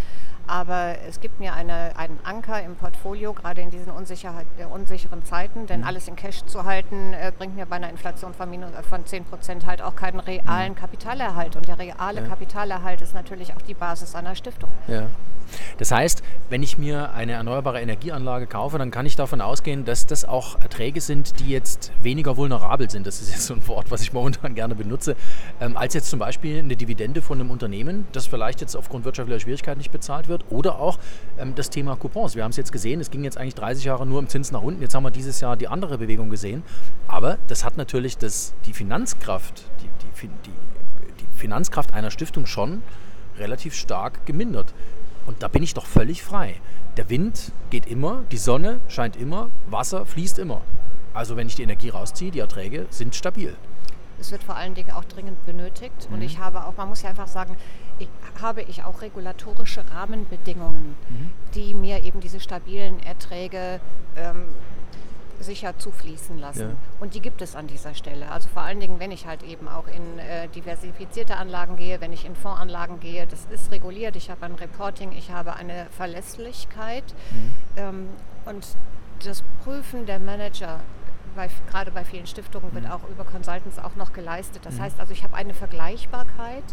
aber 0.46 0.96
es 1.08 1.20
gibt 1.20 1.40
mir 1.40 1.54
eine, 1.54 1.96
einen 1.96 2.19
Anker 2.22 2.62
im 2.62 2.76
Portfolio, 2.76 3.32
gerade 3.32 3.62
in 3.62 3.70
diesen 3.70 3.88
äh, 3.88 4.64
unsicheren 4.66 5.25
Zeiten, 5.25 5.66
denn 5.66 5.81
mhm. 5.81 5.87
alles 5.87 6.06
in 6.06 6.16
Cash 6.16 6.44
zu 6.44 6.64
halten, 6.64 7.14
äh, 7.14 7.32
bringt 7.34 7.56
mir 7.56 7.64
bei 7.64 7.76
einer 7.76 7.88
Inflation 7.88 8.34
von, 8.34 8.50
minus, 8.50 8.72
von 8.90 9.06
10 9.06 9.25
Prozent 9.25 9.64
halt 9.64 9.81
auch 9.81 9.96
keinen 9.96 10.20
realen 10.20 10.72
mhm. 10.72 10.76
Kapitalerhalt. 10.76 11.56
Und 11.56 11.66
der 11.66 11.78
reale 11.78 12.20
ja. 12.20 12.28
Kapitalerhalt 12.28 13.00
ist 13.00 13.14
natürlich 13.14 13.54
auch 13.54 13.62
die 13.62 13.72
Basis 13.72 14.14
einer 14.14 14.34
Stiftung. 14.34 14.69
Ja. 14.87 15.04
Das 15.78 15.90
heißt, 15.90 16.22
wenn 16.50 16.62
ich 16.62 16.78
mir 16.78 17.12
eine 17.12 17.32
erneuerbare 17.32 17.81
Energieanlage 17.86 18.46
kaufe, 18.46 18.78
dann 18.78 18.90
kann 18.90 19.06
ich 19.06 19.14
davon 19.14 19.40
ausgehen, 19.40 19.84
dass 19.84 20.06
das 20.06 20.24
auch 20.24 20.60
Erträge 20.60 21.00
sind, 21.00 21.38
die 21.40 21.50
jetzt 21.50 21.92
weniger 22.02 22.36
vulnerabel 22.36 22.90
sind. 22.90 23.06
Das 23.06 23.20
ist 23.20 23.30
jetzt 23.30 23.46
so 23.46 23.54
ein 23.54 23.66
Wort, 23.68 23.90
was 23.90 24.02
ich 24.02 24.12
momentan 24.12 24.54
gerne 24.54 24.74
benutze, 24.74 25.14
ähm, 25.61 25.76
als 25.76 25.94
jetzt 25.94 26.11
zum 26.11 26.18
Beispiel 26.18 26.58
eine 26.58 26.76
Dividende 26.76 27.22
von 27.22 27.40
einem 27.40 27.50
Unternehmen, 27.50 28.06
das 28.12 28.26
vielleicht 28.26 28.61
jetzt 28.61 28.76
aufgrund 28.76 29.04
wirtschaftlicher 29.04 29.40
Schwierigkeiten 29.40 29.78
nicht 29.78 29.92
bezahlt 29.92 30.28
wird, 30.28 30.44
oder 30.50 30.80
auch 30.80 30.99
ähm, 31.38 31.54
das 31.54 31.70
Thema 31.70 31.96
Coupons. 31.96 32.34
Wir 32.34 32.42
haben 32.42 32.50
es 32.50 32.56
jetzt 32.56 32.72
gesehen, 32.72 33.00
es 33.00 33.11
ging 33.11 33.22
jetzt 33.22 33.38
eigentlich 33.38 33.54
30 33.54 33.84
Jahre 33.84 34.04
nur 34.04 34.18
im 34.18 34.28
Zins 34.28 34.50
nach 34.50 34.62
unten. 34.62 34.82
Jetzt 34.82 34.94
haben 34.94 35.04
wir 35.04 35.11
dieses 35.11 35.40
Jahr 35.40 35.56
die 35.56 35.68
andere 35.68 35.99
Bewegung 35.99 36.28
gesehen. 36.28 36.64
Aber 37.06 37.38
das 37.46 37.64
hat 37.64 37.76
natürlich 37.76 38.18
das, 38.18 38.54
die 38.66 38.72
Finanzkraft, 38.72 39.64
die, 39.80 39.88
die, 40.02 40.28
die, 40.44 40.50
die 40.50 41.38
Finanzkraft 41.38 41.92
einer 41.92 42.11
Stiftung 42.11 42.46
schon 42.46 42.82
relativ 43.38 43.75
stark 43.75 44.26
gemindert. 44.26 44.72
Und 45.26 45.42
da 45.42 45.49
bin 45.49 45.62
ich 45.62 45.75
doch 45.75 45.87
völlig 45.87 46.23
frei. 46.23 46.61
Der 46.97 47.11
Wind 47.11 47.52
geht 47.71 47.87
immer, 47.87 48.23
die 48.30 48.38
Sonne 48.38 48.80
scheint 48.88 49.16
immer, 49.16 49.50
Wasser 49.68 50.06
fließt 50.06 50.38
immer. 50.38 50.62
Also 51.12 51.37
wenn 51.37 51.47
ich 51.47 51.56
die 51.56 51.62
Energie 51.62 51.88
rausziehe, 51.88 52.30
die 52.30 52.40
Erträge 52.40 52.87
sind 52.90 53.14
stabil. 53.14 53.56
Es 54.18 54.30
wird 54.30 54.42
vor 54.42 54.56
allen 54.56 54.75
Dingen 54.75 54.92
auch 54.92 55.04
dringend 55.04 55.45
benötigt. 55.45 56.09
Mhm. 56.09 56.14
Und 56.14 56.23
ich 56.23 56.38
habe 56.38 56.64
auch, 56.64 56.76
man 56.76 56.88
muss 56.88 57.02
ja 57.02 57.11
einfach 57.11 57.28
sagen, 57.28 57.56
ich, 57.99 58.09
habe 58.40 58.62
ich 58.62 58.85
auch 58.85 59.02
regulatorische 59.02 59.85
Rahmenbedingungen, 59.90 60.95
mhm. 61.09 61.30
die 61.54 61.75
mir 61.75 62.04
eben 62.04 62.21
diese 62.21 62.40
stabilen 62.40 63.02
Erträge 63.02 63.80
ähm, 64.16 64.45
sicher 65.40 65.78
zufließen 65.78 66.38
lassen. 66.38 66.71
Ja. 66.71 66.76
Und 67.00 67.14
die 67.14 67.21
gibt 67.21 67.43
es 67.43 67.55
an 67.55 67.66
dieser 67.66 67.95
Stelle. 67.95 68.31
Also 68.31 68.49
vor 68.49 68.62
allen 68.62 68.81
Dingen, 68.81 68.99
wenn 69.00 69.11
ich 69.11 69.26
halt 69.26 69.43
eben 69.43 69.69
auch 69.69 69.87
in 69.87 70.19
äh, 70.19 70.49
diversifizierte 70.49 71.37
Anlagen 71.37 71.76
gehe, 71.76 72.00
wenn 72.00 72.12
ich 72.12 72.25
in 72.25 72.35
Fondsanlagen 72.35 73.00
gehe, 73.00 73.26
das 73.26 73.47
ist 73.50 73.71
reguliert. 73.71 74.16
Ich 74.16 74.31
habe 74.31 74.45
ein 74.47 74.55
Reporting, 74.55 75.12
ich 75.12 75.31
habe 75.31 75.55
eine 75.55 75.87
Verlässlichkeit. 75.90 77.05
Mhm. 77.31 77.55
Ähm, 77.76 78.09
und 78.45 78.66
das 79.25 79.43
Prüfen 79.64 80.07
der 80.07 80.19
Manager, 80.19 80.81
bei, 81.35 81.49
gerade 81.71 81.90
bei 81.90 82.05
vielen 82.05 82.26
Stiftungen, 82.26 82.73
wird 82.75 82.85
mhm. 82.85 82.90
auch 82.90 83.09
über 83.09 83.25
Consultants 83.25 83.78
auch 83.78 83.97
noch 83.97 84.12
geleistet. 84.12 84.64
Das 84.64 84.75
mhm. 84.75 84.83
heißt 84.83 85.00
also, 85.00 85.12
ich 85.12 85.23
habe 85.23 85.37
eine 85.37 85.55
Vergleichbarkeit 85.55 86.64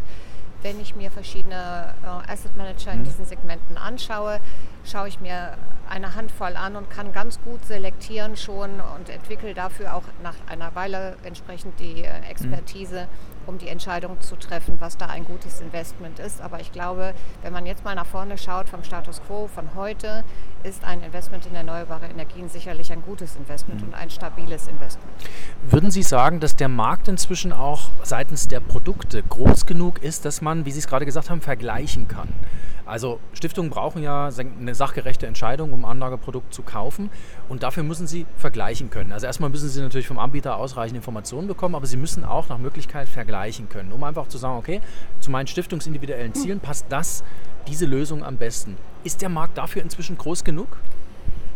wenn 0.64 0.80
ich 0.80 0.96
mir 0.96 1.12
verschiedene 1.12 1.94
äh, 2.04 2.32
Asset 2.32 2.56
Manager 2.58 2.92
in 2.92 3.04
diesen 3.04 3.26
Segmenten 3.26 3.78
anschaue, 3.78 4.40
schaue 4.84 5.08
ich 5.08 5.20
mir 5.20 5.58
eine 5.90 6.16
Handvoll 6.16 6.56
an 6.56 6.76
und 6.76 6.90
kann 6.90 7.14
ganz 7.14 7.40
gut 7.42 7.64
selektieren 7.66 8.36
schon 8.36 8.82
und 8.96 9.10
entwickle 9.10 9.54
dafür 9.54 9.96
auch 9.96 10.04
nach 10.24 10.36
einer 10.48 10.74
Weile 10.76 11.18
entsprechend 11.24 11.80
die 11.80 12.04
äh, 12.04 12.22
Expertise, 12.30 13.08
um 13.48 13.58
die 13.58 13.68
Entscheidung 13.68 14.20
zu 14.22 14.36
treffen, 14.36 14.78
was 14.80 14.98
da 14.98 15.08
ein 15.08 15.26
gutes 15.26 15.62
Investment 15.62 16.20
ist. 16.20 16.42
Aber 16.42 16.60
ich 16.60 16.72
glaube, 16.72 17.14
wenn 17.42 17.54
man 17.54 17.66
jetzt 17.66 17.84
mal 17.84 17.96
nach 17.96 18.06
vorne 18.06 18.38
schaut 18.38 18.70
vom 18.70 18.84
Status 18.84 19.22
quo 19.26 19.48
von 19.48 19.76
heute, 19.76 20.24
ist 20.64 20.84
ein 20.84 21.04
Investment 21.04 21.46
in 21.46 21.56
erneuerbare 21.56 22.08
Energien 22.08 22.50
sicherlich 22.50 22.92
ein 22.92 23.02
gutes 23.02 23.36
Investment 23.36 23.82
mhm. 23.82 23.88
und 23.90 23.94
ein 23.96 24.10
stabiles 24.10 24.68
Investment. 24.68 25.12
Würden 25.70 25.92
Sie 25.92 26.04
sagen, 26.04 26.40
dass 26.40 26.56
der 26.56 26.70
Markt 26.70 27.08
inzwischen 27.08 27.52
auch 27.52 27.90
seitens 28.04 28.48
der 28.48 28.60
Produkte 28.60 29.22
groß 29.22 29.66
genug 29.66 30.02
ist, 30.02 30.26
dass 30.26 30.42
man, 30.42 30.66
wie 30.66 30.72
Sie 30.72 30.80
es 30.80 30.88
gerade 30.88 31.06
gesagt 31.06 31.30
haben, 31.30 31.42
vergleichen 31.42 32.08
kann? 32.08 32.30
Also 32.86 33.20
Stiftungen 33.34 33.72
brauchen 33.72 34.04
ja 34.04 34.30
eine 34.60 34.76
sachgerechte 34.76 35.26
Entscheidung, 35.26 35.72
um 35.72 35.86
ein 35.86 35.92
Anlageprodukt 35.92 36.54
zu 36.54 36.64
kaufen 36.64 37.10
und 37.48 37.64
dafür 37.64 37.84
müssen 37.84 38.08
sie 38.08 38.26
vergleichen 38.38 38.90
können. 38.90 39.14
Also 39.14 39.26
erstmal 39.26 39.50
müssen 39.50 39.70
sie 39.70 39.82
natürlich 39.82 40.08
vom 40.08 40.20
Anbieter 40.20 40.58
ausreichend 40.58 40.98
Informationen 40.98 41.48
bekommen, 41.48 41.76
aber 41.76 41.86
sie 41.86 41.96
müssen 41.96 42.26
auch 42.26 42.50
nach 42.50 42.58
Möglichkeit 42.58 43.08
vergleichen 43.08 43.33
können, 43.70 43.92
um 43.92 44.04
einfach 44.04 44.28
zu 44.28 44.38
sagen, 44.38 44.58
okay, 44.58 44.82
zu 45.20 45.32
meinen 45.32 45.48
stiftungsindividuellen 45.48 46.34
Zielen 46.34 46.60
passt 46.60 46.86
das, 46.90 47.24
diese 47.68 47.86
Lösung 47.86 48.24
am 48.24 48.38
besten. 48.38 48.78
Ist 49.04 49.22
der 49.22 49.30
Markt 49.30 49.58
dafür 49.58 49.82
inzwischen 49.82 50.18
groß 50.18 50.44
genug? 50.44 50.78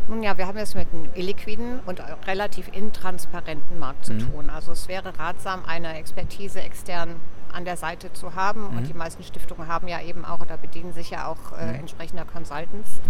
Nun 0.09 0.23
ja, 0.23 0.37
wir 0.37 0.47
haben 0.47 0.57
es 0.57 0.73
mit 0.73 0.87
einem 0.93 1.09
illiquiden 1.15 1.81
und 1.85 2.01
relativ 2.25 2.69
intransparenten 2.73 3.77
Markt 3.77 4.05
zu 4.05 4.13
mhm. 4.13 4.31
tun. 4.31 4.49
Also 4.49 4.71
es 4.71 4.87
wäre 4.87 5.17
ratsam, 5.19 5.65
eine 5.65 5.97
Expertise 5.97 6.61
extern 6.61 7.15
an 7.51 7.65
der 7.65 7.75
Seite 7.75 8.13
zu 8.13 8.35
haben. 8.35 8.71
Mhm. 8.71 8.77
Und 8.77 8.87
die 8.87 8.93
meisten 8.93 9.23
Stiftungen 9.23 9.67
haben 9.67 9.87
ja 9.87 10.01
eben 10.01 10.23
auch 10.23 10.39
oder 10.39 10.57
bedienen 10.57 10.93
sich 10.93 11.09
ja 11.09 11.27
auch 11.27 11.57
äh, 11.57 11.65
mhm. 11.65 11.75
entsprechender 11.75 12.23
Consultants. 12.23 13.01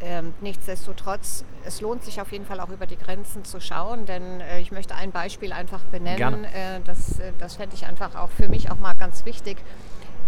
Ähm, 0.00 0.32
nichtsdestotrotz, 0.40 1.44
es 1.64 1.80
lohnt 1.80 2.04
sich 2.04 2.20
auf 2.20 2.30
jeden 2.30 2.44
Fall 2.46 2.60
auch 2.60 2.68
über 2.68 2.86
die 2.86 2.96
Grenzen 2.96 3.44
zu 3.44 3.60
schauen, 3.60 4.06
denn 4.06 4.40
äh, 4.40 4.60
ich 4.60 4.70
möchte 4.70 4.94
ein 4.94 5.10
Beispiel 5.10 5.52
einfach 5.52 5.82
benennen. 5.84 6.44
Äh, 6.44 6.80
das 6.84 7.18
äh, 7.18 7.32
das 7.38 7.56
fände 7.56 7.74
ich 7.74 7.86
einfach 7.86 8.14
auch 8.14 8.30
für 8.30 8.48
mich 8.48 8.70
auch 8.70 8.78
mal 8.78 8.94
ganz 8.94 9.24
wichtig. 9.24 9.58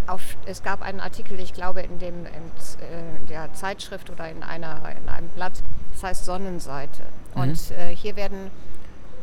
Auf, 0.06 0.22
es 0.46 0.62
gab 0.64 0.82
einen 0.82 0.98
Artikel, 0.98 1.38
ich 1.38 1.52
glaube, 1.52 1.82
in, 1.82 1.98
dem, 2.00 2.26
in 2.26 2.26
äh, 2.26 3.28
der 3.28 3.52
Zeitschrift 3.54 4.10
oder 4.10 4.28
in, 4.28 4.42
einer, 4.42 4.80
in 5.00 5.08
einem 5.08 5.28
Blatt, 5.28 5.62
das 5.92 6.02
heißt 6.02 6.24
Sonnenseite. 6.24 7.02
Mhm. 7.34 7.42
Und 7.42 7.70
äh, 7.70 7.94
hier 7.94 8.16
werden 8.16 8.50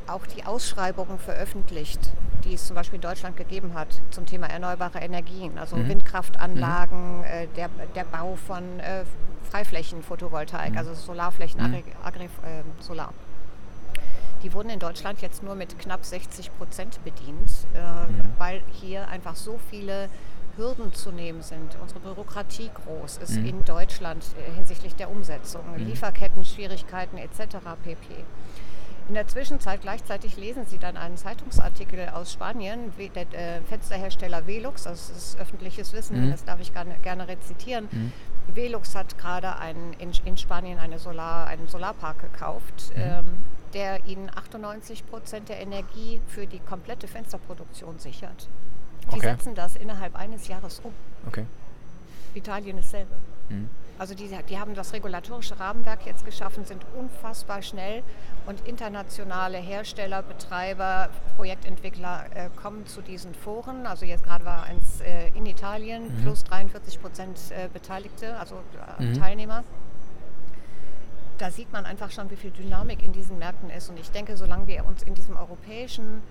auch 0.08 0.26
die 0.26 0.46
Ausschreibungen 0.46 1.20
veröffentlicht, 1.20 2.00
die 2.44 2.54
es 2.54 2.66
zum 2.66 2.76
Beispiel 2.76 2.96
in 2.96 3.02
Deutschland 3.02 3.38
gegeben 3.38 3.74
hat 3.74 3.88
zum 4.12 4.26
Thema 4.26 4.48
erneuerbare 4.48 5.00
Energien, 5.00 5.58
also 5.58 5.76
mhm. 5.76 5.90
Windkraftanlagen, 5.90 7.20
mhm. 7.20 7.24
äh, 7.24 7.48
der, 7.56 7.70
der 7.96 8.04
Bau 8.04 8.36
von 8.36 8.80
äh, 8.80 9.04
Freiflächenphotovoltaik, 9.52 10.72
mhm. 10.72 10.78
also 10.78 10.94
Solarflächen, 10.94 11.62
mhm. 11.62 11.84
Agri, 12.04 12.26
äh, 12.26 12.64
Solar. 12.80 13.14
Die 14.44 14.54
wurden 14.54 14.70
in 14.70 14.80
Deutschland 14.80 15.22
jetzt 15.22 15.42
nur 15.44 15.56
mit 15.56 15.80
knapp 15.80 16.06
60 16.06 16.56
Prozent 16.58 17.04
bedient, 17.04 17.50
äh, 17.74 17.80
mhm. 17.80 18.30
weil 18.38 18.62
hier 18.72 19.08
einfach 19.08 19.36
so 19.36 19.60
viele 19.70 20.10
Hürden 20.58 20.94
zu 20.94 21.12
nehmen 21.12 21.42
sind, 21.44 21.78
unsere 21.82 22.00
Bürokratie 22.00 22.70
groß 22.74 23.18
ist 23.18 23.38
mhm. 23.38 23.46
in 23.46 23.66
Deutschland 23.66 24.24
äh, 24.38 24.56
hinsichtlich 24.56 24.96
der 24.96 25.10
Umsetzung, 25.10 25.62
mhm. 25.72 25.86
Lieferketten, 25.86 26.44
Schwierigkeiten 26.46 27.18
etc. 27.18 27.58
pp. 27.84 28.26
In 29.08 29.14
der 29.14 29.28
Zwischenzeit 29.28 29.82
gleichzeitig 29.82 30.36
lesen 30.36 30.66
Sie 30.66 30.80
dann 30.80 30.98
einen 30.98 31.16
Zeitungsartikel 31.16 32.10
aus 32.10 32.34
Spanien, 32.34 32.92
der 32.98 33.58
äh, 33.58 33.62
Fensterhersteller 33.62 34.48
Velux, 34.48 34.84
das 34.84 35.10
ist 35.10 35.40
öffentliches 35.40 35.94
Wissen, 35.94 36.26
mhm. 36.26 36.32
das 36.32 36.44
darf 36.44 36.60
ich 36.60 36.74
gerne, 36.74 36.96
gerne 37.04 37.28
rezitieren. 37.28 37.88
Mhm. 37.92 38.12
Velux 38.54 38.96
hat 38.96 39.18
gerade 39.18 39.58
einen, 39.58 39.94
in, 39.94 40.12
in, 40.26 40.36
Spanien 40.38 40.78
eine 40.80 41.00
Solar, 41.00 41.48
einen 41.48 41.68
Solarpark 41.68 42.20
gekauft, 42.20 42.92
mhm. 42.96 43.02
ähm, 43.02 43.26
der 43.74 44.06
ihnen 44.06 44.30
98 44.30 45.06
Prozent 45.08 45.48
der 45.50 45.62
Energie 45.62 46.20
für 46.28 46.46
die 46.46 46.60
komplette 46.60 47.08
Fensterproduktion 47.08 48.00
sichert. 48.00 48.48
Die 49.12 49.18
okay. 49.18 49.32
setzen 49.32 49.56
das 49.56 49.78
innerhalb 49.78 50.16
eines 50.16 50.50
Jahres 50.50 50.82
um. 50.84 50.94
Okay. 51.28 51.46
Italien 52.34 52.78
ist 52.78 52.92
selber. 52.92 53.16
Mhm. 53.50 53.70
Also 54.00 54.14
die, 54.14 54.30
die 54.48 54.60
haben 54.60 54.76
das 54.76 54.94
regulatorische 54.94 55.60
Rahmenwerk 55.60 56.06
jetzt 56.06 56.24
geschaffen, 56.24 56.66
sind 56.66 56.86
unfassbar 56.96 57.62
schnell 57.62 58.04
und 58.46 58.68
internationale 58.68 59.58
Hersteller, 59.58 60.22
Betreiber, 60.22 61.10
Projektentwickler 61.36 62.26
äh, 62.36 62.50
kommen 62.56 62.86
zu 62.86 63.02
diesen 63.02 63.34
Foren. 63.34 63.88
Also 63.88 64.06
jetzt 64.06 64.24
gerade 64.24 64.46
war 64.46 64.64
eins 64.64 65.02
äh, 65.02 65.30
in 65.36 65.46
Italien, 65.48 66.04
mhm. 66.04 66.22
plus 66.22 66.44
43 66.44 67.02
Prozent 67.02 67.40
äh, 67.50 67.70
Beteiligte, 67.74 68.38
also 68.38 68.56
äh, 69.00 69.04
mhm. 69.04 69.20
Teilnehmer. 69.20 69.64
Da 71.40 71.52
sieht 71.52 71.72
man 71.72 71.86
einfach 71.86 72.12
schon, 72.12 72.30
wie 72.30 72.36
viel 72.36 72.52
Dynamik 72.52 73.04
in 73.04 73.12
diesen 73.12 73.38
Märkten 73.40 73.70
ist. 73.70 73.90
Und 73.90 74.00
ich 74.00 74.10
denke, 74.10 74.38
solange 74.38 74.68
wir 74.68 74.86
uns 74.86 75.04
in 75.04 75.14
diesem 75.14 75.38
europäischen 75.38 76.22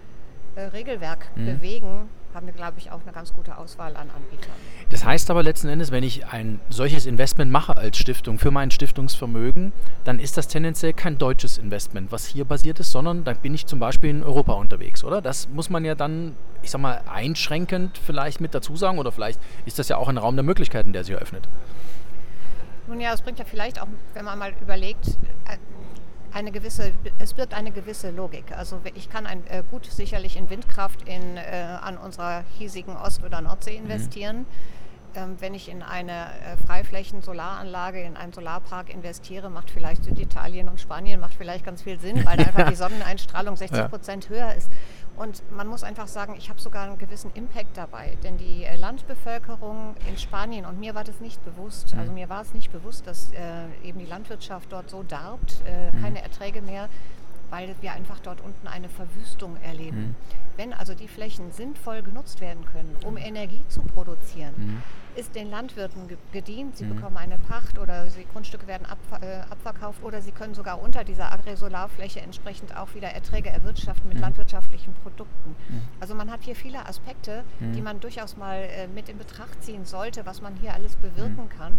äh, 0.57 0.63
Regelwerk 0.63 1.29
mhm. 1.37 1.47
bewegen, 1.47 2.09
haben 2.35 2.47
wir, 2.47 2.53
glaube 2.53 2.79
ich, 2.79 2.91
auch 2.91 3.01
eine 3.03 3.13
ganz 3.13 3.33
gute 3.33 3.57
Auswahl 3.57 3.97
an 3.97 4.11
Anbietern. 4.11 4.53
Das 4.91 5.05
heißt 5.05 5.31
aber 5.31 5.43
letzten 5.43 5.69
Endes, 5.69 5.91
wenn 5.91 6.05
ich 6.05 6.27
ein 6.27 6.61
solches 6.69 7.07
Investment 7.07 7.51
mache 7.51 7.77
als 7.77 7.97
Stiftung 7.97 8.39
für 8.39 8.51
mein 8.51 8.71
Stiftungsvermögen, 8.71 9.73
dann 10.05 10.19
ist 10.19 10.37
das 10.37 10.47
tendenziell 10.47 10.93
kein 10.93 11.17
deutsches 11.17 11.57
Investment, 11.57 12.13
was 12.13 12.27
hier 12.27 12.45
basiert 12.45 12.79
ist, 12.79 12.93
sondern 12.93 13.25
dann 13.25 13.37
bin 13.39 13.55
ich 13.55 13.67
zum 13.67 13.79
Beispiel 13.79 14.11
in 14.11 14.23
Europa 14.23 14.53
unterwegs, 14.53 15.03
oder? 15.03 15.23
Das 15.23 15.49
muss 15.49 15.71
man 15.71 15.85
ja 15.85 15.95
dann, 15.95 16.37
ich 16.63 16.71
sag 16.71 16.81
mal, 16.81 17.01
einschränkend 17.11 17.99
vielleicht 17.99 18.41
mit 18.41 18.55
dazu 18.55 18.77
sagen 18.77 18.99
oder 18.99 19.13
vielleicht 19.13 19.41
ist 19.65 19.79
das 19.79 19.89
ja 19.89 19.97
auch 19.97 20.09
ein 20.09 20.19
Raum 20.19 20.37
der 20.37 20.45
Möglichkeiten, 20.45 20.93
der 20.93 21.05
sich 21.05 21.15
eröffnet. 21.15 21.49
Nun 22.87 23.01
ja, 23.01 23.13
es 23.15 23.23
bringt 23.23 23.39
ja 23.39 23.45
vielleicht 23.45 23.81
auch, 23.81 23.89
wenn 24.15 24.25
man 24.25 24.39
mal 24.39 24.53
überlegt, 24.61 25.07
äh, 25.47 25.57
eine 26.33 26.53
gewisse, 26.53 26.93
es 27.19 27.35
birgt 27.35 27.55
eine 27.55 27.71
gewisse 27.71 28.11
Logik. 28.11 28.53
Also 28.57 28.81
ich 28.95 29.09
kann 29.11 29.27
ein, 29.27 29.47
äh, 29.47 29.63
gut 29.71 29.87
sicherlich 29.87 30.37
in 30.37 30.51
Windkraft 30.51 31.09
in, 31.09 31.37
äh, 31.37 31.77
an 31.81 31.97
unserer 31.99 32.45
hiesigen 32.59 32.97
Ost- 32.97 33.25
oder 33.25 33.41
Nordsee 33.41 33.79
mhm. 33.79 33.85
investieren. 33.85 34.39
Mhm. 34.39 34.47
Ähm, 35.17 35.37
wenn 35.39 35.55
ich 35.55 35.71
in 35.71 35.83
eine 35.83 36.27
äh, 36.27 36.57
Freiflächen-Solaranlage, 36.67 38.03
in 38.03 38.17
einen 38.17 38.35
Solarpark 38.35 38.91
investiere, 38.93 39.49
macht 39.49 39.71
vielleicht 39.71 40.05
Süditalien 40.05 40.69
und 40.69 40.79
Spanien 40.79 41.21
macht 41.21 41.35
vielleicht 41.35 41.65
ganz 41.65 41.83
viel 41.83 41.99
Sinn, 41.99 42.25
weil 42.27 42.39
einfach 42.39 42.69
die 42.69 42.75
Sonneneinstrahlung 42.75 43.57
60 43.57 43.89
Prozent 43.89 44.25
ja. 44.25 44.31
höher 44.31 44.55
ist. 44.55 44.71
Und 45.17 45.43
man 45.51 45.67
muss 45.67 45.83
einfach 45.83 46.09
sagen, 46.09 46.35
ich 46.37 46.51
habe 46.51 46.61
sogar 46.61 46.85
einen 46.85 46.99
gewissen 46.99 47.31
Impact 47.35 47.77
dabei. 47.77 48.19
Denn 48.23 48.37
die 48.37 48.65
äh, 48.65 48.77
Landbevölkerung 48.77 49.95
in 50.09 50.19
Spanien, 50.19 50.67
und 50.67 50.79
mir 50.79 50.95
war 50.95 51.05
das 51.05 51.21
nicht 51.21 51.43
bewusst, 51.45 51.95
also 51.97 52.11
mhm. 52.11 52.15
mir 52.15 52.29
war 52.29 52.43
es 52.43 52.53
nicht 52.53 52.71
bewusst, 52.71 53.07
dass 53.07 53.33
äh, 53.33 53.89
eben 53.89 53.99
die 53.99 54.07
Landwirtschaft 54.07 54.71
dort 54.73 54.91
so 54.91 55.03
darbt, 55.03 55.63
äh, 55.67 55.91
mhm. 55.91 56.03
keine 56.03 56.23
Erträge 56.23 56.61
mehr, 56.61 56.89
weil 57.51 57.75
wir 57.81 57.93
einfach 57.93 58.19
dort 58.21 58.41
unten 58.41 58.67
eine 58.67 58.89
Verwüstung 58.89 59.57
erleben. 59.63 60.09
Mhm. 60.09 60.15
Wenn 60.57 60.73
also 60.73 60.95
die 60.95 61.09
Flächen 61.09 61.53
sinnvoll 61.53 62.03
genutzt 62.03 62.41
werden 62.41 62.65
können, 62.67 62.97
um 63.05 63.13
mhm. 63.13 63.19
Energie 63.19 63.63
zu 63.69 63.83
produzieren, 63.83 64.55
mhm 64.57 64.83
ist 65.17 65.35
den 65.35 65.51
Landwirten 65.51 66.09
gedient. 66.33 66.77
Sie 66.77 66.85
mhm. 66.85 66.97
bekommen 66.97 67.17
eine 67.17 67.39
Pacht 67.39 67.79
oder 67.79 68.07
die 68.07 68.27
Grundstücke 68.33 68.67
werden 68.67 68.87
ab, 68.87 68.99
äh, 69.21 69.41
abverkauft 69.51 70.03
oder 70.03 70.21
sie 70.21 70.31
können 70.31 70.55
sogar 70.55 70.81
unter 70.81 71.05
dieser 71.05 71.33
Agrisolarfläche 71.33 72.21
entsprechend 72.21 72.77
auch 72.77 72.95
wieder 72.95 73.09
Erträge 73.09 73.49
erwirtschaften 73.49 74.09
mit 74.09 74.19
mhm. 74.19 74.25
landwirtschaftlichen 74.25 74.95
Produkten. 75.03 75.57
Mhm. 75.69 75.83
Also 76.01 76.15
man 76.15 76.31
hat 76.31 76.43
hier 76.43 76.55
viele 76.55 76.87
Aspekte, 76.87 77.45
die 77.61 77.81
man 77.81 78.01
durchaus 78.01 78.37
mal 78.37 78.57
äh, 78.57 78.87
mit 78.89 79.09
in 79.09 79.19
Betracht 79.19 79.63
ziehen 79.63 79.85
sollte, 79.85 80.27
was 80.27 80.43
man 80.43 80.55
hier 80.57 80.75
alles 80.75 80.97
bewirken 80.97 81.49
kann. 81.49 81.79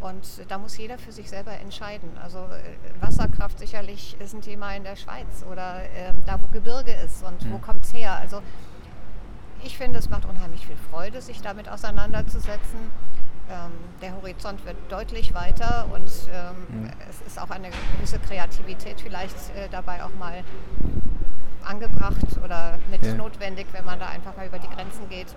Und 0.00 0.26
da 0.48 0.58
muss 0.58 0.76
jeder 0.76 0.98
für 0.98 1.12
sich 1.12 1.30
selber 1.30 1.52
entscheiden. 1.52 2.10
Also 2.22 2.38
äh, 2.38 3.02
Wasserkraft 3.02 3.58
sicherlich 3.58 4.16
ist 4.20 4.34
ein 4.34 4.42
Thema 4.42 4.74
in 4.74 4.84
der 4.84 4.96
Schweiz 4.96 5.44
oder 5.50 5.82
ähm, 5.96 6.16
da, 6.26 6.40
wo 6.40 6.46
Gebirge 6.52 6.92
ist 6.92 7.22
und 7.22 7.50
wo 7.50 7.56
mhm. 7.56 7.62
kommt 7.62 7.84
es 7.84 7.94
her. 7.94 8.18
Also 8.20 8.42
ich 9.62 9.78
finde, 9.78 9.98
es 9.98 10.10
macht 10.10 10.26
unheimlich 10.26 10.66
viel 10.66 10.76
Freude, 10.90 11.22
sich 11.22 11.40
damit 11.40 11.68
auseinanderzusetzen. 11.68 12.78
Ähm, 13.50 13.72
der 14.02 14.14
Horizont 14.16 14.64
wird 14.64 14.76
deutlich 14.88 15.34
weiter 15.34 15.86
und 15.92 16.10
ähm, 16.32 16.82
mhm. 16.82 16.90
es 17.08 17.20
ist 17.26 17.40
auch 17.40 17.50
eine 17.50 17.70
gewisse 17.96 18.18
Kreativität 18.18 19.00
vielleicht 19.00 19.36
äh, 19.56 19.68
dabei 19.70 20.02
auch 20.02 20.14
mal 20.18 20.44
angebracht 21.64 22.38
oder 22.42 22.78
mit 22.90 23.04
ja. 23.04 23.14
notwendig, 23.14 23.66
wenn 23.72 23.84
man 23.84 23.98
da 23.98 24.08
einfach 24.08 24.36
mal 24.36 24.46
über 24.46 24.58
die 24.58 24.68
Grenzen 24.68 25.08
geht. 25.08 25.34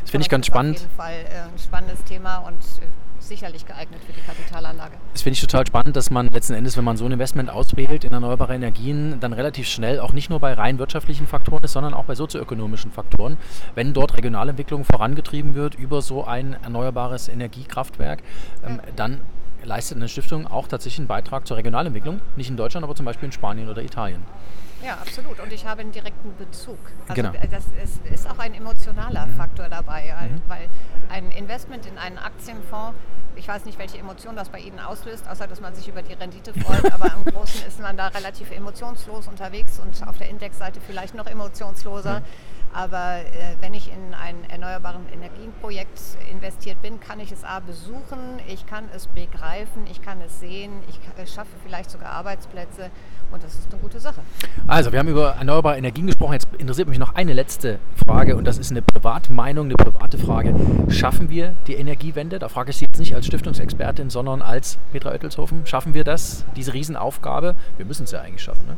Das 0.00 0.10
finde 0.10 0.22
ich 0.22 0.30
ganz 0.30 0.46
spannend. 0.46 0.76
Auf 0.76 0.82
jeden 0.82 0.96
Fall 0.96 1.12
äh, 1.12 1.52
ein 1.52 1.58
spannendes 1.58 2.02
Thema 2.04 2.38
und 2.38 2.62
äh, 2.62 2.86
sicherlich 3.30 3.64
geeignet 3.64 4.00
für 4.04 4.12
die 4.12 4.20
Kapitalanlage. 4.20 4.96
Das 5.12 5.22
finde 5.22 5.34
ich 5.34 5.40
total 5.40 5.66
spannend, 5.66 5.96
dass 5.96 6.10
man 6.10 6.28
letzten 6.28 6.54
Endes, 6.54 6.76
wenn 6.76 6.84
man 6.84 6.96
so 6.96 7.06
ein 7.06 7.12
Investment 7.12 7.48
auswählt 7.48 8.04
in 8.04 8.12
erneuerbare 8.12 8.54
Energien, 8.54 9.20
dann 9.20 9.32
relativ 9.32 9.68
schnell 9.68 10.00
auch 10.00 10.12
nicht 10.12 10.30
nur 10.30 10.40
bei 10.40 10.52
rein 10.52 10.78
wirtschaftlichen 10.78 11.26
Faktoren 11.26 11.62
ist, 11.62 11.72
sondern 11.72 11.94
auch 11.94 12.04
bei 12.04 12.14
sozioökonomischen 12.14 12.90
Faktoren. 12.90 13.38
Wenn 13.74 13.94
dort 13.94 14.16
Regionalentwicklung 14.16 14.84
vorangetrieben 14.84 15.54
wird 15.54 15.76
über 15.76 16.02
so 16.02 16.24
ein 16.24 16.56
erneuerbares 16.62 17.28
Energiekraftwerk, 17.28 18.22
ähm, 18.66 18.80
dann 18.96 19.20
leistet 19.62 19.98
eine 19.98 20.08
Stiftung 20.08 20.46
auch 20.46 20.66
tatsächlich 20.66 20.98
einen 20.98 21.08
Beitrag 21.08 21.46
zur 21.46 21.56
Regionalentwicklung, 21.56 22.20
nicht 22.36 22.50
in 22.50 22.56
Deutschland, 22.56 22.82
aber 22.84 22.96
zum 22.96 23.06
Beispiel 23.06 23.26
in 23.26 23.32
Spanien 23.32 23.68
oder 23.68 23.82
Italien. 23.82 24.22
Ja, 24.84 24.94
absolut. 24.94 25.38
Und 25.40 25.52
ich 25.52 25.66
habe 25.66 25.82
einen 25.82 25.92
direkten 25.92 26.34
Bezug. 26.36 26.78
Also 27.06 27.22
genau. 27.22 27.32
das 27.50 27.64
ist, 27.82 28.06
ist 28.06 28.28
auch 28.28 28.38
ein 28.38 28.54
emotionaler 28.54 29.26
mhm. 29.26 29.36
Faktor 29.36 29.68
dabei. 29.68 29.99
Weil 30.50 30.68
ein 31.08 31.30
Investment 31.30 31.86
in 31.86 31.96
einen 31.96 32.18
Aktienfonds 32.18 32.94
ich 33.36 33.48
weiß 33.48 33.64
nicht, 33.64 33.78
welche 33.78 33.98
Emotion 33.98 34.36
das 34.36 34.48
bei 34.48 34.58
Ihnen 34.58 34.78
auslöst, 34.78 35.28
außer 35.28 35.46
dass 35.46 35.60
man 35.60 35.74
sich 35.74 35.88
über 35.88 36.02
die 36.02 36.12
Rendite 36.12 36.52
freut. 36.52 36.92
Aber 36.92 37.12
im 37.14 37.24
Großen 37.24 37.66
ist 37.66 37.80
man 37.80 37.96
da 37.96 38.08
relativ 38.08 38.50
emotionslos 38.50 39.28
unterwegs 39.28 39.78
und 39.80 40.06
auf 40.06 40.18
der 40.18 40.28
Indexseite 40.28 40.80
vielleicht 40.80 41.14
noch 41.14 41.26
emotionsloser. 41.26 42.20
Mhm. 42.20 42.24
Aber 42.72 43.18
äh, 43.18 43.56
wenn 43.60 43.74
ich 43.74 43.88
in 43.88 44.14
ein 44.14 44.48
erneuerbaren 44.48 45.02
Energienprojekt 45.12 46.00
investiert 46.30 46.80
bin, 46.82 47.00
kann 47.00 47.18
ich 47.18 47.32
es 47.32 47.42
A 47.42 47.58
besuchen, 47.58 48.38
ich 48.46 48.64
kann 48.66 48.84
es 48.94 49.08
begreifen, 49.08 49.86
ich 49.90 50.02
kann 50.02 50.20
es 50.20 50.38
sehen, 50.38 50.70
ich 50.88 51.00
schaffe 51.32 51.50
vielleicht 51.64 51.90
sogar 51.90 52.10
Arbeitsplätze 52.10 52.90
und 53.32 53.42
das 53.42 53.54
ist 53.54 53.72
eine 53.72 53.80
gute 53.80 53.98
Sache. 53.98 54.20
Also, 54.66 54.92
wir 54.92 55.00
haben 55.00 55.08
über 55.08 55.30
erneuerbare 55.30 55.78
Energien 55.78 56.06
gesprochen. 56.06 56.34
Jetzt 56.34 56.48
interessiert 56.58 56.88
mich 56.88 56.98
noch 56.98 57.14
eine 57.14 57.32
letzte 57.32 57.80
Frage 58.06 58.36
und 58.36 58.44
das 58.44 58.58
ist 58.58 58.70
eine 58.70 58.82
Privatmeinung, 58.82 59.66
eine 59.66 59.74
private 59.74 60.18
Frage. 60.18 60.54
Schaffen 60.90 61.28
wir 61.28 61.54
die 61.66 61.74
Energiewende? 61.74 62.38
Da 62.38 62.48
frage 62.48 62.70
ich 62.70 62.76
Sie 62.76 62.84
jetzt 62.84 62.98
nicht 62.98 63.14
als 63.14 63.26
Stiftungsexpertin, 63.26 64.10
sondern 64.10 64.42
als 64.42 64.78
Petra 64.92 65.10
Oettelshofen. 65.10 65.66
Schaffen 65.66 65.94
wir 65.94 66.04
das, 66.04 66.44
diese 66.56 66.72
Riesenaufgabe? 66.72 67.56
Wir 67.76 67.86
müssen 67.86 68.04
es 68.04 68.12
ja 68.12 68.20
eigentlich 68.20 68.42
schaffen. 68.42 68.66
Ne? 68.66 68.76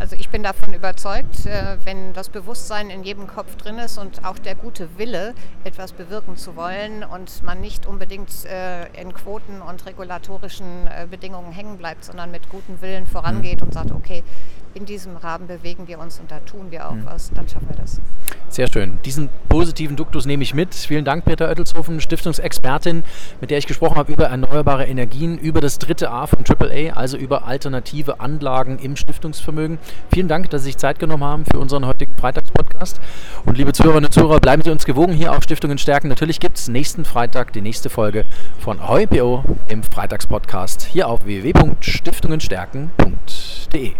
Also 0.00 0.16
ich 0.16 0.30
bin 0.30 0.42
davon 0.42 0.72
überzeugt, 0.72 1.44
äh, 1.44 1.76
wenn 1.84 2.14
das 2.14 2.30
Bewusstsein 2.30 2.88
in 2.88 3.04
jedem 3.04 3.26
Kopf 3.26 3.56
drin 3.56 3.78
ist 3.78 3.98
und 3.98 4.24
auch 4.24 4.38
der 4.38 4.54
gute 4.54 4.88
Wille, 4.96 5.34
etwas 5.62 5.92
bewirken 5.92 6.38
zu 6.38 6.56
wollen 6.56 7.04
und 7.04 7.42
man 7.42 7.60
nicht 7.60 7.84
unbedingt 7.84 8.46
äh, 8.46 8.86
in 8.98 9.12
Quoten 9.12 9.60
und 9.60 9.84
regulatorischen 9.84 10.86
äh, 10.86 11.06
Bedingungen 11.08 11.52
hängen 11.52 11.76
bleibt, 11.76 12.06
sondern 12.06 12.30
mit 12.30 12.48
gutem 12.48 12.80
Willen 12.80 13.06
vorangeht 13.06 13.60
mhm. 13.60 13.66
und 13.66 13.74
sagt, 13.74 13.92
okay, 13.92 14.24
in 14.72 14.86
diesem 14.86 15.16
Rahmen 15.16 15.48
bewegen 15.48 15.86
wir 15.88 15.98
uns 15.98 16.18
und 16.18 16.30
da 16.30 16.38
tun 16.40 16.70
wir 16.70 16.88
auch 16.88 16.94
mhm. 16.94 17.04
was, 17.04 17.30
dann 17.32 17.48
schaffen 17.48 17.68
wir 17.68 17.76
das. 17.76 18.00
Sehr 18.48 18.68
schön. 18.68 18.98
Diesen 19.04 19.28
positiven 19.48 19.96
Duktus 19.96 20.26
nehme 20.26 20.42
ich 20.42 20.54
mit. 20.54 20.74
Vielen 20.74 21.04
Dank, 21.04 21.24
Peter 21.24 21.48
Oettelshofen, 21.48 22.00
Stiftungsexpertin, 22.00 23.02
mit 23.40 23.50
der 23.50 23.58
ich 23.58 23.66
gesprochen 23.66 23.96
habe 23.96 24.12
über 24.12 24.26
erneuerbare 24.26 24.86
Energien, 24.86 25.38
über 25.38 25.60
das 25.60 25.78
dritte 25.78 26.10
A 26.10 26.26
von 26.26 26.44
AAA, 26.48 26.94
also 26.94 27.16
über 27.16 27.44
alternative 27.44 28.20
Anlagen 28.20 28.78
im 28.78 28.96
Stiftungsvermögen. 28.96 29.78
Vielen 30.12 30.28
Dank, 30.28 30.50
dass 30.50 30.62
Sie 30.62 30.66
sich 30.66 30.76
Zeit 30.76 30.98
genommen 30.98 31.24
haben 31.24 31.44
für 31.44 31.58
unseren 31.58 31.86
heutigen 31.86 32.14
Freitagspodcast. 32.16 33.00
Und 33.46 33.56
liebe 33.56 33.72
Zuhörerinnen 33.72 34.06
und 34.06 34.12
Zuhörer, 34.12 34.40
bleiben 34.40 34.62
Sie 34.62 34.70
uns 34.70 34.84
gewogen 34.84 35.12
hier 35.12 35.32
auf 35.32 35.42
Stiftungen 35.42 35.78
stärken. 35.78 36.08
Natürlich 36.08 36.40
gibt 36.40 36.58
es 36.58 36.68
nächsten 36.68 37.04
Freitag 37.04 37.52
die 37.52 37.62
nächste 37.62 37.90
Folge 37.90 38.24
von 38.58 38.88
HeuPO 38.88 39.44
im 39.68 39.82
Freitagspodcast 39.82 40.82
hier 40.82 41.08
auf 41.08 41.24
www.stiftungenstärken.de. 41.24 43.92